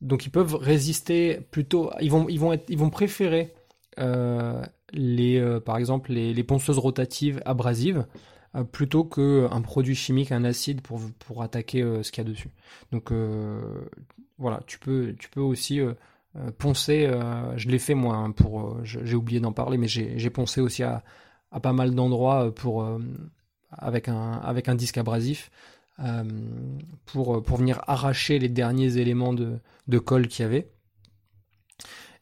[0.01, 1.91] donc ils peuvent résister plutôt.
[2.01, 3.53] Ils vont, ils vont, être, ils vont préférer
[3.99, 8.05] euh, les, euh, par exemple les, ponceuses rotatives abrasives
[8.73, 12.49] plutôt qu'un produit chimique, un acide pour, pour attaquer ce qu'il y a dessus.
[12.91, 13.13] Donc
[14.37, 15.79] voilà, tu peux, tu peux aussi
[16.37, 19.87] euh, poncer, euh, je l'ai fait moi, hein, pour, euh, j'ai oublié d'en parler, mais
[19.87, 21.03] j'ai poncé aussi à,
[21.61, 22.87] pas mal d'endroits pour
[23.71, 25.51] avec un avec un disque abrasif
[27.05, 30.71] pour pour venir arracher les derniers éléments de, de colle qu'il y avait.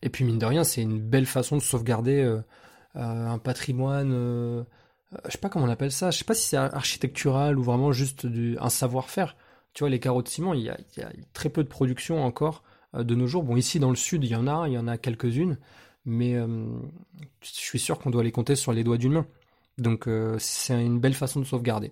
[0.02, 2.40] Et puis mine de rien, c'est une belle façon de sauvegarder
[2.96, 4.12] un patrimoine.
[4.12, 6.12] je sais pas comment on appelle ça.
[6.12, 8.26] Je sais pas si c'est architectural ou vraiment juste
[8.60, 9.36] un savoir-faire.
[9.74, 11.70] Tu vois, les carreaux de ciment, il y, a, il y a très peu de
[11.70, 12.64] production encore
[12.96, 13.44] euh, de nos jours.
[13.44, 15.58] Bon, ici dans le sud, il y en a, il y en a quelques-unes,
[16.06, 16.66] mais euh,
[17.42, 19.28] je suis sûr qu'on doit les compter sur les doigts d'une main.
[19.78, 21.92] Donc euh, c'est une belle façon de sauvegarder.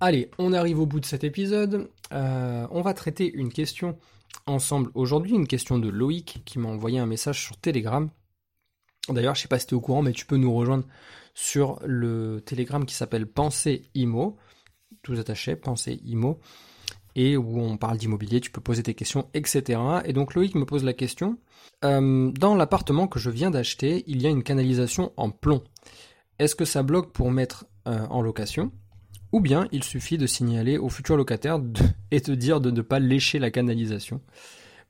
[0.00, 1.88] Allez, on arrive au bout de cet épisode.
[2.10, 3.96] on va traiter une question
[4.46, 8.10] ensemble aujourd'hui, une question de Loïc qui m'a envoyé un message sur Telegram.
[9.08, 10.84] D'ailleurs, je sais pas si tu es au courant, mais tu peux nous rejoindre
[11.34, 14.38] sur le Telegram qui s'appelle Pensée Imo,
[15.02, 16.40] tout attaché, Pensée Imo
[17.16, 19.80] et où on parle d'immobilier, tu peux poser tes questions, etc.
[20.04, 21.38] Et donc Loïc me pose la question,
[21.84, 25.62] euh, dans l'appartement que je viens d'acheter, il y a une canalisation en plomb.
[26.38, 28.72] Est-ce que ça bloque pour mettre euh, en location?
[29.34, 31.60] Ou bien il suffit de signaler au futur locataire
[32.12, 34.20] et te dire de ne pas lécher la canalisation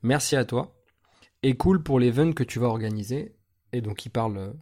[0.03, 0.77] Merci à toi.
[1.43, 3.35] Et cool pour l'event que tu vas organiser.
[3.73, 4.53] Et donc il parle, euh,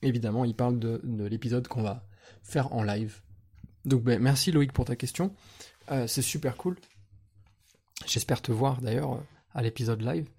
[0.00, 2.08] évidemment, il parle de, l'épisode qu'on va
[2.42, 3.20] faire en live.
[3.84, 5.34] Donc ben, merci Loïc pour ta question.
[5.90, 6.78] Euh, c'est super cool.
[8.06, 10.30] J'espère te voir d'ailleurs à l'épisode live.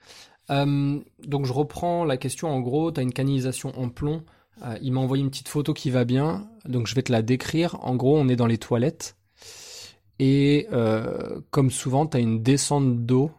[0.50, 4.24] Euh, donc je reprends la question en gros, tu une canalisation en plomb.
[4.63, 7.22] Euh, il m'a envoyé une petite photo qui va bien, donc je vais te la
[7.22, 7.78] décrire.
[7.82, 9.15] En gros, on est dans les toilettes.
[10.20, 10.67] Et
[11.52, 13.30] comme souvent, tu as une descente d'eau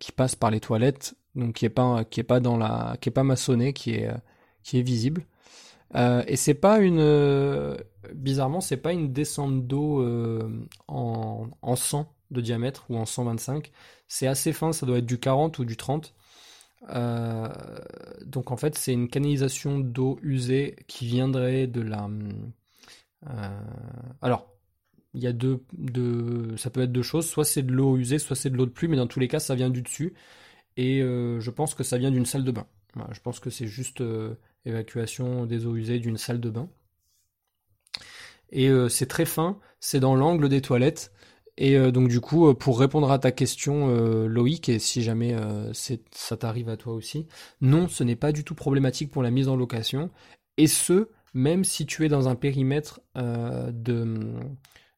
[0.00, 3.10] qui passe par les toilettes, donc qui est pas qui est pas dans la qui
[3.10, 4.10] est pas maçonnée, qui est
[4.64, 5.24] qui est visible.
[5.94, 7.76] Euh, et c'est pas une, euh,
[8.14, 10.48] bizarrement, c'est pas une descente d'eau euh,
[10.88, 13.70] en, en 100 de diamètre ou en 125.
[14.08, 16.14] C'est assez fin, ça doit être du 40 ou du 30.
[18.32, 22.08] Donc en fait, c'est une canalisation d'eau usée qui viendrait de la.
[24.22, 24.48] alors,
[25.14, 25.62] il y a deux,
[26.56, 27.28] ça peut être deux choses.
[27.28, 29.28] Soit c'est de l'eau usée, soit c'est de l'eau de pluie, mais dans tous les
[29.28, 30.14] cas, ça vient du dessus.
[30.76, 32.66] Et je pense que ça vient d'une salle de bain.
[33.12, 34.02] je pense que c'est juste
[34.64, 36.68] évacuation des eaux usées d'une salle de bain.
[38.52, 41.12] Et euh, c'est très fin, c'est dans l'angle des toilettes.
[41.58, 43.88] Et euh, donc du coup, euh, pour répondre à ta question,
[44.26, 45.36] Loïc, et si jamais
[45.72, 47.26] ça t'arrive à toi aussi,
[47.60, 50.10] non, ce n'est pas du tout problématique pour la mise en location.
[50.56, 54.34] Et ce, même si tu es dans un périmètre de,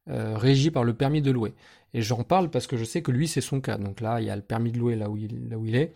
[0.06, 1.54] régi par le permis de louer.
[1.94, 3.78] Et j'en parle parce que je sais que lui, c'est son cas.
[3.78, 5.94] Donc là, il y a le permis de louer là où il, est.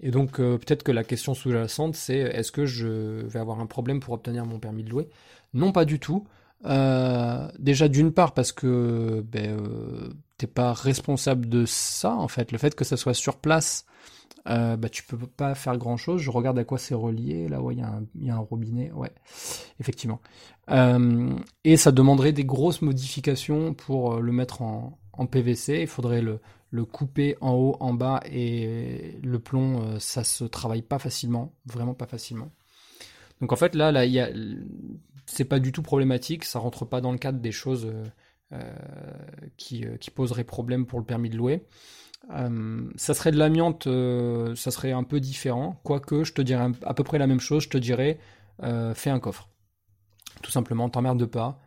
[0.00, 2.86] Et donc, euh, peut-être que la question sous-jacente, c'est est-ce que je
[3.26, 5.08] vais avoir un problème pour obtenir mon permis de louer?
[5.52, 6.24] Non, pas du tout.
[6.66, 12.52] Euh, déjà, d'une part, parce que ben, euh, t'es pas responsable de ça, en fait.
[12.52, 13.86] Le fait que ça soit sur place,
[14.48, 16.20] euh, bah, tu peux pas faire grand chose.
[16.20, 17.48] Je regarde à quoi c'est relié.
[17.48, 18.90] Là, ouais, il y, a un robinet.
[18.92, 19.12] Ouais,
[19.80, 20.20] effectivement.
[20.70, 21.34] Euh,
[21.64, 25.82] et ça demanderait des grosses modifications pour le mettre en, en PVC.
[25.82, 26.40] Il faudrait le,
[26.70, 31.52] le, couper en haut, en bas et le plomb, euh, ça se travaille pas facilement,
[31.66, 32.50] vraiment pas facilement.
[33.40, 34.30] Donc en fait là, là, il y a,
[35.30, 37.92] c'est pas du tout problématique, ça rentre pas dans le cadre des choses
[39.56, 41.62] qui, qui poseraient problème pour le permis de louer.
[42.96, 43.88] ça serait de l'amiante,
[44.56, 45.80] ça serait un peu différent.
[45.84, 47.64] Quoique, je te dirais à peu près la même chose.
[47.64, 48.18] Je te dirais,
[48.94, 49.48] fais un coffre.
[50.42, 51.60] Tout simplement, t'emmerdes pas.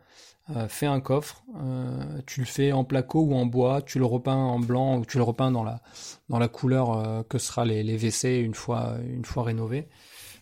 [0.50, 4.04] Euh, fais un coffre, euh, tu le fais en placo ou en bois, tu le
[4.04, 5.80] repeins en blanc ou tu le repeins dans la,
[6.28, 9.88] dans la couleur euh, que sera les, les, WC une fois, une fois rénovés.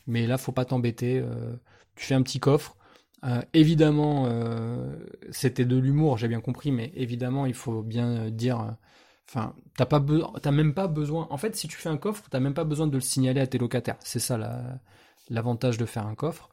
[0.09, 1.23] Mais là, faut pas t'embêter.
[1.95, 2.77] tu fais un petit coffre.
[3.53, 4.29] Évidemment,
[5.31, 8.77] c'était de l'humour, j'ai bien compris, mais évidemment, il faut bien dire.
[9.29, 10.05] Enfin, t'as pas
[10.43, 11.27] t'as même pas besoin.
[11.31, 13.47] En fait, si tu fais un coffre, t'as même pas besoin de le signaler à
[13.47, 13.97] tes locataires.
[14.01, 14.39] C'est ça
[15.31, 16.51] l'avantage de faire un coffre.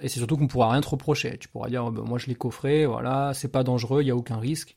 [0.00, 1.38] Et c'est surtout qu'on pourra rien te reprocher.
[1.38, 4.10] Tu pourras dire, oh, ben, moi je l'ai coffré, voilà, c'est pas dangereux, il n'y
[4.10, 4.76] a aucun risque.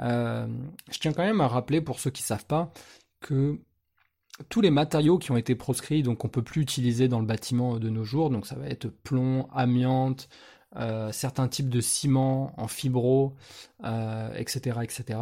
[0.00, 0.46] Euh,
[0.90, 2.72] je tiens quand même à rappeler, pour ceux qui savent pas,
[3.20, 3.60] que
[4.48, 7.78] tous les matériaux qui ont été proscrits, donc on peut plus utiliser dans le bâtiment
[7.78, 10.28] de nos jours, donc ça va être plomb, amiante,
[10.76, 13.36] euh, certains types de ciment en fibro,
[13.80, 15.18] etc., euh, etc.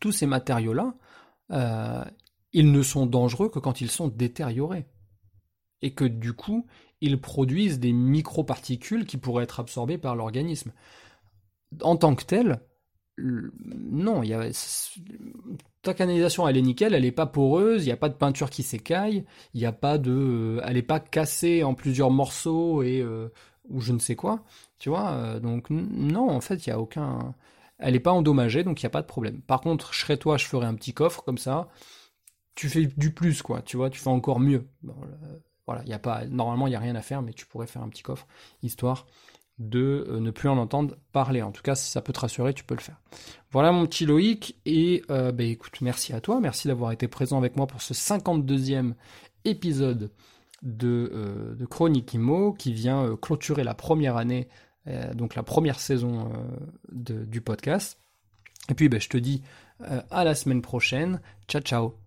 [0.00, 0.94] Tous ces matériaux-là,
[2.52, 4.86] ils ne sont dangereux que quand ils sont détériorés.
[5.82, 6.66] Et que du coup,
[7.00, 10.72] ils produisent des microparticules qui pourraient être absorbées par l'organisme.
[11.82, 12.60] En tant que tel,
[13.18, 14.48] non, y a,
[15.82, 18.50] ta canalisation elle est nickel, elle n'est pas poreuse, il n'y a pas de peinture
[18.50, 23.00] qui s'écaille, il n'y a pas de, elle n'est pas cassée en plusieurs morceaux et
[23.00, 23.28] euh,
[23.68, 24.44] ou je ne sais quoi,
[24.78, 25.10] tu vois.
[25.12, 27.34] Euh, donc non, en fait, il y a aucun,
[27.78, 29.40] elle n'est pas endommagée, donc il n'y a pas de problème.
[29.42, 31.68] Par contre, je serais toi, je ferais un petit coffre comme ça.
[32.54, 34.68] Tu fais du plus, quoi, tu vois, tu fais encore mieux.
[35.66, 37.66] Voilà, il y a pas, normalement, il n'y a rien à faire, mais tu pourrais
[37.66, 38.26] faire un petit coffre,
[38.62, 39.06] histoire
[39.58, 41.42] de euh, ne plus en entendre parler.
[41.42, 43.00] En tout cas, si ça peut te rassurer, tu peux le faire.
[43.50, 47.38] Voilà mon petit Loïc, et euh, bah, écoute, merci à toi, merci d'avoir été présent
[47.38, 48.94] avec moi pour ce 52e
[49.44, 50.10] épisode
[50.64, 51.54] de, euh,
[52.52, 54.48] qui vient clôturer la première année,
[55.14, 56.30] donc la première saison
[56.92, 57.98] du podcast.
[58.68, 59.42] Et puis, bah, je te dis
[60.10, 61.20] à la semaine prochaine.
[61.48, 62.03] Ciao, ciao